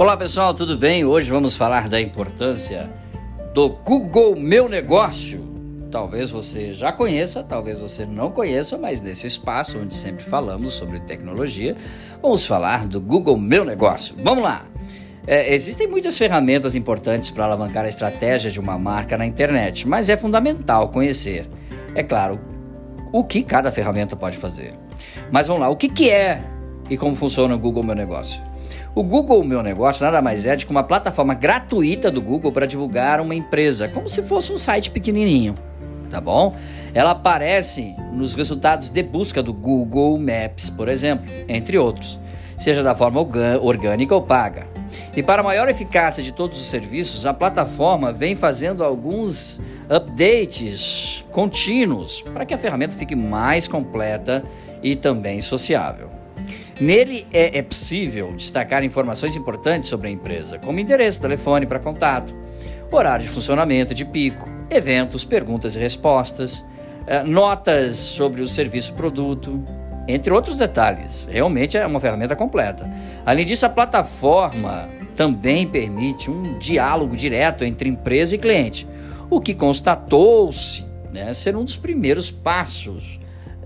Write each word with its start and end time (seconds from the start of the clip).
Olá 0.00 0.16
pessoal, 0.16 0.54
tudo 0.54 0.78
bem? 0.78 1.04
Hoje 1.04 1.30
vamos 1.30 1.54
falar 1.54 1.86
da 1.86 2.00
importância 2.00 2.90
do 3.52 3.68
Google 3.68 4.34
Meu 4.34 4.66
Negócio. 4.66 5.46
Talvez 5.90 6.30
você 6.30 6.72
já 6.72 6.90
conheça, 6.90 7.42
talvez 7.42 7.78
você 7.78 8.06
não 8.06 8.30
conheça, 8.30 8.78
mas 8.78 9.02
nesse 9.02 9.26
espaço 9.26 9.78
onde 9.78 9.94
sempre 9.94 10.24
falamos 10.24 10.72
sobre 10.72 11.00
tecnologia, 11.00 11.76
vamos 12.22 12.46
falar 12.46 12.86
do 12.86 12.98
Google 12.98 13.36
Meu 13.36 13.62
Negócio. 13.62 14.14
Vamos 14.24 14.42
lá! 14.42 14.64
É, 15.26 15.54
existem 15.54 15.86
muitas 15.86 16.16
ferramentas 16.16 16.74
importantes 16.74 17.28
para 17.28 17.44
alavancar 17.44 17.84
a 17.84 17.88
estratégia 17.88 18.50
de 18.50 18.58
uma 18.58 18.78
marca 18.78 19.18
na 19.18 19.26
internet, 19.26 19.86
mas 19.86 20.08
é 20.08 20.16
fundamental 20.16 20.88
conhecer, 20.88 21.46
é 21.94 22.02
claro, 22.02 22.40
o 23.12 23.22
que 23.22 23.42
cada 23.42 23.70
ferramenta 23.70 24.16
pode 24.16 24.38
fazer. 24.38 24.70
Mas 25.30 25.46
vamos 25.46 25.60
lá, 25.60 25.68
o 25.68 25.76
que, 25.76 25.90
que 25.90 26.08
é 26.08 26.42
e 26.88 26.96
como 26.96 27.14
funciona 27.14 27.54
o 27.54 27.58
Google 27.58 27.82
Meu 27.82 27.94
Negócio? 27.94 28.48
O 28.92 29.04
Google 29.04 29.44
Meu 29.44 29.62
Negócio 29.62 30.04
nada 30.04 30.20
mais 30.20 30.44
é 30.44 30.56
do 30.56 30.66
que 30.66 30.70
uma 30.72 30.82
plataforma 30.82 31.32
gratuita 31.32 32.10
do 32.10 32.20
Google 32.20 32.50
para 32.50 32.66
divulgar 32.66 33.20
uma 33.20 33.36
empresa, 33.36 33.86
como 33.86 34.08
se 34.08 34.20
fosse 34.20 34.52
um 34.52 34.58
site 34.58 34.90
pequenininho, 34.90 35.54
tá 36.10 36.20
bom? 36.20 36.56
Ela 36.92 37.12
aparece 37.12 37.94
nos 38.12 38.34
resultados 38.34 38.90
de 38.90 39.00
busca 39.04 39.44
do 39.44 39.52
Google 39.52 40.18
Maps, 40.18 40.70
por 40.70 40.88
exemplo, 40.88 41.30
entre 41.48 41.78
outros, 41.78 42.18
seja 42.58 42.82
da 42.82 42.92
forma 42.92 43.20
orgânica 43.62 44.12
ou 44.12 44.22
paga. 44.22 44.66
E 45.16 45.22
para 45.22 45.40
maior 45.40 45.68
eficácia 45.68 46.20
de 46.20 46.32
todos 46.32 46.58
os 46.58 46.66
serviços, 46.66 47.26
a 47.26 47.32
plataforma 47.32 48.12
vem 48.12 48.34
fazendo 48.34 48.82
alguns 48.82 49.60
updates 49.88 51.24
contínuos 51.30 52.22
para 52.22 52.44
que 52.44 52.54
a 52.54 52.58
ferramenta 52.58 52.96
fique 52.96 53.14
mais 53.14 53.68
completa 53.68 54.42
e 54.82 54.96
também 54.96 55.40
sociável. 55.40 56.19
Nele 56.80 57.26
é, 57.30 57.58
é 57.58 57.62
possível 57.62 58.32
destacar 58.32 58.82
informações 58.82 59.36
importantes 59.36 59.90
sobre 59.90 60.08
a 60.08 60.10
empresa, 60.10 60.58
como 60.58 60.78
endereço, 60.78 61.20
telefone 61.20 61.66
para 61.66 61.78
contato, 61.78 62.34
horário 62.90 63.22
de 63.22 63.30
funcionamento 63.30 63.92
de 63.92 64.02
pico, 64.02 64.48
eventos, 64.70 65.22
perguntas 65.22 65.76
e 65.76 65.78
respostas, 65.78 66.64
eh, 67.06 67.22
notas 67.22 67.98
sobre 67.98 68.40
o 68.40 68.48
serviço 68.48 68.94
produto, 68.94 69.62
entre 70.08 70.32
outros 70.32 70.56
detalhes. 70.56 71.28
Realmente 71.30 71.76
é 71.76 71.86
uma 71.86 72.00
ferramenta 72.00 72.34
completa. 72.34 72.90
Além 73.26 73.44
disso, 73.44 73.66
a 73.66 73.68
plataforma 73.68 74.88
também 75.14 75.66
permite 75.66 76.30
um 76.30 76.58
diálogo 76.58 77.14
direto 77.14 77.62
entre 77.62 77.90
empresa 77.90 78.34
e 78.34 78.38
cliente, 78.38 78.88
o 79.28 79.38
que 79.38 79.52
constatou-se 79.52 80.82
né, 81.12 81.34
ser 81.34 81.54
um 81.54 81.64
dos 81.64 81.76
primeiros 81.76 82.30
passos 82.30 83.19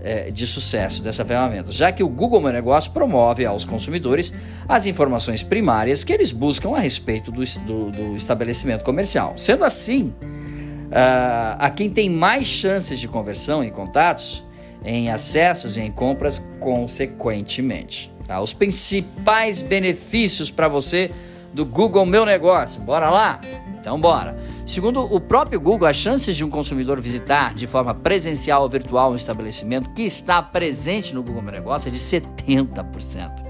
é, 0.05 0.29
de 0.29 0.45
sucesso 0.45 1.01
dessa 1.01 1.25
ferramenta, 1.25 1.71
já 1.71 1.91
que 1.91 2.03
o 2.03 2.07
Google 2.07 2.39
Meu 2.39 2.53
Negócio 2.53 2.91
promove 2.91 3.43
aos 3.43 3.65
consumidores 3.65 4.31
as 4.69 4.85
informações 4.85 5.43
primárias 5.43 6.03
que 6.03 6.13
eles 6.13 6.31
buscam 6.31 6.75
a 6.75 6.79
respeito 6.79 7.31
do, 7.31 7.41
do, 7.41 7.91
do 7.91 8.15
estabelecimento 8.15 8.83
comercial. 8.83 9.33
Sendo 9.35 9.63
assim, 9.63 10.13
uh, 10.21 11.57
a 11.57 11.71
quem 11.71 11.89
tem 11.89 12.07
mais 12.07 12.45
chances 12.45 12.99
de 12.99 13.07
conversão 13.07 13.63
em 13.63 13.71
contatos, 13.71 14.45
em 14.83 15.09
acessos 15.09 15.75
e 15.75 15.81
em 15.81 15.91
compras, 15.91 16.39
consequentemente. 16.59 18.13
Tá? 18.27 18.39
Os 18.39 18.53
principais 18.53 19.63
benefícios 19.63 20.51
para 20.51 20.67
você 20.67 21.09
do 21.51 21.65
Google 21.65 22.05
Meu 22.05 22.25
Negócio. 22.25 22.79
Bora 22.79 23.09
lá? 23.09 23.41
Então, 23.85 24.01
bora. 24.01 24.35
Segundo 24.65 25.01
o 25.01 25.21
próprio 25.21 25.61
Google, 25.61 25.87
as 25.87 25.95
chances 25.95 26.35
de 26.35 26.43
um 26.43 26.49
consumidor 26.49 26.99
visitar 26.99 27.53
de 27.53 27.67
forma 27.67 27.93
presencial 27.93 28.63
ou 28.63 28.67
virtual 28.67 29.11
um 29.11 29.15
estabelecimento 29.15 29.91
que 29.91 30.01
está 30.01 30.41
presente 30.41 31.13
no 31.13 31.21
Google 31.21 31.43
Meu 31.43 31.51
Negócio 31.51 31.89
é 31.89 31.91
de 31.91 31.99
70%. 31.99 33.43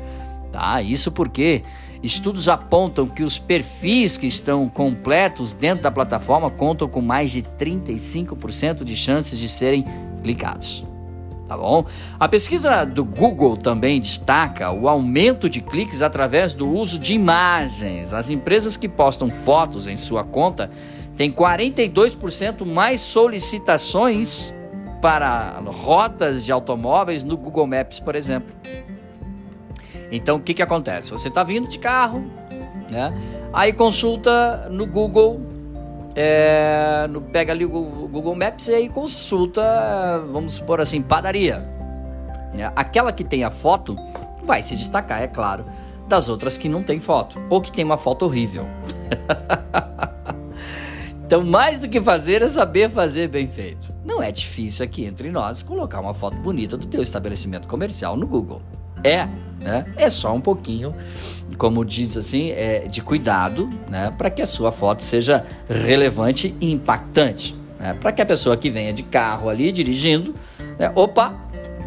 Tá? 0.52 0.82
Isso 0.82 1.10
porque 1.10 1.64
estudos 2.04 2.50
apontam 2.50 3.08
que 3.08 3.24
os 3.24 3.40
perfis 3.40 4.18
que 4.18 4.28
estão 4.28 4.68
completos 4.68 5.54
dentro 5.54 5.84
da 5.84 5.92
plataforma 5.92 6.52
contam 6.52 6.90
com 6.90 7.00
mais 7.00 7.32
de 7.32 7.42
35% 7.42 8.84
de 8.84 8.94
chances 8.94 9.40
de 9.40 9.48
serem 9.48 9.86
clicados 10.22 10.86
tá 11.48 11.58
bom? 11.58 11.86
A 12.20 12.28
pesquisa 12.28 12.86
do 12.86 13.04
Google 13.04 13.58
também 13.58 14.00
destaca 14.00 14.72
o 14.72 14.88
aumento 14.88 15.50
de 15.50 15.62
cliques 15.62 16.02
através 16.02 16.54
do 16.54 16.70
uso 16.70 16.98
de 16.98 17.14
imagens. 17.14 18.14
As 18.14 18.30
empresas 18.30 18.78
que 18.78 18.88
postam 18.88 19.30
fotos 19.30 19.88
em 19.88 19.98
sua 19.98 20.24
conta 20.24 20.70
têm 21.16 21.32
42% 21.32 22.66
mais 22.66 23.02
solicitações 23.02 24.54
para 25.02 25.60
rotas 25.66 26.44
de 26.44 26.52
automóveis 26.52 27.24
no 27.24 27.38
Google 27.38 27.68
Maps, 27.68 28.00
por 28.00 28.16
exemplo. 28.16 28.56
Então, 30.12 30.38
o 30.38 30.40
que, 30.40 30.54
que 30.54 30.62
acontece? 30.62 31.12
Você 31.12 31.28
está 31.28 31.44
vindo 31.44 31.68
de 31.68 31.80
carro, 31.80 32.26
né? 32.90 33.14
Aí 33.54 33.72
consulta 33.72 34.68
no 34.70 34.86
Google 34.86 35.42
é, 36.16 37.08
no, 37.10 37.22
pega 37.22 37.52
ali 37.52 37.66
o 37.66 37.70
Google 37.70 38.36
Maps 38.36 38.68
e 38.68 38.74
aí 38.74 38.90
consulta, 38.90 39.62
vamos 40.32 40.56
supor 40.56 40.80
assim, 40.80 41.02
padaria. 41.02 41.60
Né? 42.54 42.72
Aquela 42.76 43.12
que 43.12 43.24
tem 43.24 43.44
a 43.44 43.50
foto 43.50 43.98
vai 44.44 44.64
se 44.64 44.76
destacar, 44.76 45.22
é 45.22 45.28
claro, 45.28 45.66
das 46.08 46.30
outras 46.30 46.58
que 46.58 46.70
não 46.70 46.82
tem 46.82 47.00
foto 47.00 47.40
ou 47.50 47.60
que 47.60 47.72
tem 47.72 47.84
uma 47.84 47.98
foto 47.98 48.26
horrível. 48.26 48.66
então, 51.26 51.44
mais 51.44 51.80
do 51.80 51.90
que 51.90 52.00
fazer 52.00 52.42
é 52.42 52.50
saber 52.50 52.90
fazer 52.90 53.28
bem 53.28 53.48
feito. 53.48 53.94
Não 54.06 54.22
é 54.22 54.32
difícil 54.32 54.86
aqui 54.86 55.04
entre 55.04 55.30
nós 55.32 55.62
colocar 55.62 56.00
uma 56.00 56.14
foto 56.14 56.38
bonita 56.38 56.78
do 56.78 56.88
teu 56.88 57.02
estabelecimento 57.02 57.68
comercial 57.68 58.16
no 58.16 58.26
Google. 58.26 58.62
É, 59.04 59.28
né? 59.60 59.86
É 59.96 60.10
só 60.10 60.34
um 60.34 60.42
pouquinho, 60.42 60.94
como 61.58 61.84
diz 61.84 62.18
assim, 62.18 62.52
é, 62.52 62.88
de 62.88 63.02
cuidado, 63.02 63.70
né? 63.90 64.14
Para 64.18 64.30
que 64.30 64.42
a 64.42 64.46
sua 64.46 64.72
foto 64.72 65.04
seja 65.04 65.46
relevante 65.70 66.56
e 66.60 66.72
impactante. 66.72 67.56
Né? 67.80 67.94
Para 68.00 68.12
que 68.12 68.22
a 68.22 68.26
pessoa 68.26 68.58
que 68.58 68.70
venha 68.70 68.94
de 68.94 69.04
carro 69.04 69.50
ali 69.50 69.72
dirigindo, 69.72 70.36
né? 70.78 70.92
opa, 70.96 71.34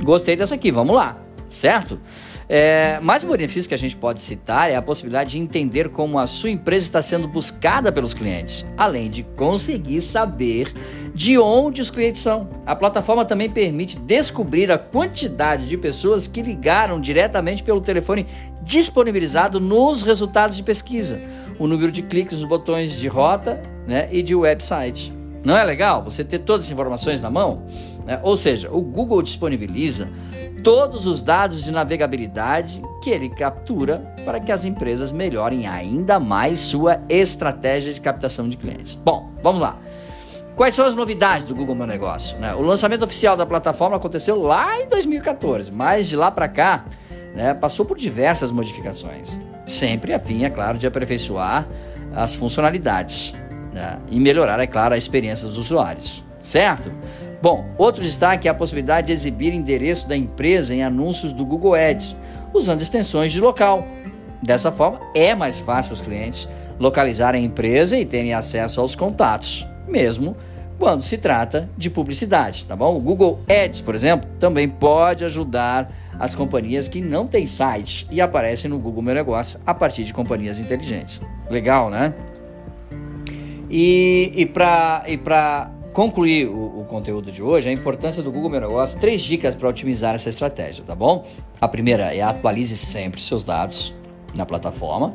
gostei 0.02 0.36
dessa 0.36 0.54
aqui, 0.54 0.70
vamos 0.70 0.94
lá, 0.94 1.16
certo? 1.48 2.00
É, 2.50 2.98
mais 3.00 3.22
um 3.22 3.28
benefício 3.28 3.68
que 3.68 3.74
a 3.74 3.78
gente 3.78 3.94
pode 3.94 4.22
citar 4.22 4.70
é 4.70 4.74
a 4.74 4.80
possibilidade 4.80 5.32
de 5.32 5.38
entender 5.38 5.90
como 5.90 6.18
a 6.18 6.26
sua 6.26 6.48
empresa 6.48 6.86
está 6.86 7.02
sendo 7.02 7.28
buscada 7.28 7.92
pelos 7.92 8.14
clientes, 8.14 8.64
além 8.74 9.10
de 9.10 9.22
conseguir 9.22 10.00
saber 10.00 10.72
de 11.14 11.38
onde 11.38 11.82
os 11.82 11.90
clientes 11.90 12.22
são. 12.22 12.48
A 12.64 12.74
plataforma 12.74 13.22
também 13.22 13.50
permite 13.50 13.98
descobrir 13.98 14.72
a 14.72 14.78
quantidade 14.78 15.68
de 15.68 15.76
pessoas 15.76 16.26
que 16.26 16.40
ligaram 16.40 16.98
diretamente 16.98 17.62
pelo 17.62 17.82
telefone 17.82 18.26
disponibilizado 18.62 19.60
nos 19.60 20.02
resultados 20.02 20.56
de 20.56 20.62
pesquisa, 20.62 21.20
o 21.58 21.66
número 21.66 21.92
de 21.92 22.00
cliques 22.00 22.38
nos 22.38 22.48
botões 22.48 22.98
de 22.98 23.08
rota 23.08 23.60
né, 23.86 24.08
e 24.10 24.22
de 24.22 24.34
website. 24.34 25.12
Não 25.44 25.56
é 25.56 25.62
legal 25.64 26.02
você 26.02 26.24
ter 26.24 26.38
todas 26.38 26.64
as 26.64 26.70
informações 26.70 27.20
na 27.20 27.30
mão? 27.30 27.66
Né? 28.06 28.18
Ou 28.22 28.36
seja, 28.36 28.70
o 28.72 28.80
Google 28.80 29.20
disponibiliza 29.20 30.08
todos 30.62 31.06
os 31.06 31.20
dados 31.20 31.62
de 31.62 31.70
navegabilidade 31.70 32.82
que 33.02 33.10
ele 33.10 33.28
captura 33.28 33.98
para 34.24 34.40
que 34.40 34.52
as 34.52 34.64
empresas 34.64 35.12
melhorem 35.12 35.66
ainda 35.66 36.18
mais 36.18 36.60
sua 36.60 37.00
estratégia 37.08 37.92
de 37.92 38.00
captação 38.00 38.48
de 38.48 38.56
clientes. 38.56 38.94
Bom, 38.94 39.30
vamos 39.42 39.60
lá. 39.60 39.78
Quais 40.56 40.74
são 40.74 40.86
as 40.86 40.96
novidades 40.96 41.46
do 41.46 41.54
Google 41.54 41.76
Meu 41.76 41.86
Negócio? 41.86 42.36
Né? 42.38 42.52
O 42.54 42.62
lançamento 42.62 43.04
oficial 43.04 43.36
da 43.36 43.46
plataforma 43.46 43.96
aconteceu 43.96 44.40
lá 44.42 44.80
em 44.80 44.88
2014, 44.88 45.70
mas 45.70 46.08
de 46.08 46.16
lá 46.16 46.30
para 46.32 46.48
cá 46.48 46.84
né, 47.34 47.54
passou 47.54 47.86
por 47.86 47.96
diversas 47.96 48.50
modificações, 48.50 49.38
sempre 49.66 50.12
a 50.12 50.18
fim, 50.18 50.44
é 50.44 50.50
claro, 50.50 50.76
de 50.76 50.86
aperfeiçoar 50.86 51.64
as 52.12 52.34
funcionalidades 52.34 53.32
né, 53.72 54.00
e 54.10 54.18
melhorar, 54.18 54.58
é 54.58 54.66
claro, 54.66 54.94
a 54.94 54.98
experiência 54.98 55.46
dos 55.46 55.58
usuários, 55.58 56.24
certo? 56.40 56.90
Bom, 57.40 57.66
outro 57.78 58.02
destaque 58.02 58.48
é 58.48 58.50
a 58.50 58.54
possibilidade 58.54 59.08
de 59.08 59.12
exibir 59.12 59.54
endereço 59.54 60.08
da 60.08 60.16
empresa 60.16 60.74
em 60.74 60.82
anúncios 60.82 61.32
do 61.32 61.44
Google 61.44 61.74
Ads, 61.74 62.16
usando 62.52 62.80
extensões 62.80 63.30
de 63.30 63.40
local. 63.40 63.86
Dessa 64.42 64.72
forma, 64.72 65.00
é 65.14 65.34
mais 65.34 65.58
fácil 65.58 65.92
os 65.92 66.00
clientes 66.00 66.48
localizarem 66.78 67.42
a 67.42 67.46
empresa 67.46 67.96
e 67.96 68.04
terem 68.04 68.34
acesso 68.34 68.80
aos 68.80 68.94
contatos, 68.94 69.66
mesmo 69.86 70.36
quando 70.78 71.02
se 71.02 71.18
trata 71.18 71.68
de 71.76 71.90
publicidade, 71.90 72.64
tá 72.64 72.76
bom? 72.76 72.96
O 72.96 73.00
Google 73.00 73.40
Ads, 73.48 73.80
por 73.80 73.96
exemplo, 73.96 74.30
também 74.38 74.68
pode 74.68 75.24
ajudar 75.24 75.92
as 76.18 76.34
companhias 76.34 76.88
que 76.88 77.00
não 77.00 77.26
têm 77.26 77.46
site 77.46 78.06
e 78.10 78.20
aparecem 78.20 78.70
no 78.70 78.78
Google 78.78 79.02
Meu 79.02 79.14
Negócio 79.14 79.60
a 79.66 79.74
partir 79.74 80.04
de 80.04 80.14
companhias 80.14 80.60
inteligentes. 80.60 81.20
Legal, 81.50 81.90
né? 81.90 82.14
E, 83.68 84.32
e 84.36 84.46
para 84.46 85.02
concluir 85.98 86.46
o, 86.46 86.82
o, 86.82 86.84
conteúdo 86.84 87.32
de 87.32 87.42
hoje, 87.42 87.68
a 87.68 87.72
importância 87.72 88.22
do 88.22 88.30
Google 88.30 88.48
Meu 88.48 88.60
Negócio, 88.60 89.00
três 89.00 89.20
dicas 89.20 89.56
para 89.56 89.68
otimizar 89.68 90.14
essa 90.14 90.28
estratégia, 90.28 90.84
tá 90.86 90.94
bom? 90.94 91.26
A 91.60 91.66
primeira 91.66 92.14
é 92.14 92.20
atualize 92.20 92.76
sempre 92.76 93.20
seus 93.20 93.42
dados 93.42 93.92
na 94.36 94.46
plataforma. 94.46 95.12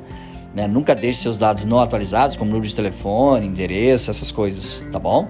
Né? 0.54 0.68
Nunca 0.68 0.94
deixe 0.94 1.22
seus 1.22 1.38
dados 1.38 1.64
não 1.64 1.80
atualizados, 1.80 2.36
como 2.36 2.52
número 2.52 2.68
de 2.68 2.76
telefone, 2.76 3.48
endereço, 3.48 4.12
essas 4.12 4.30
coisas, 4.30 4.86
tá 4.92 5.00
bom? 5.00 5.30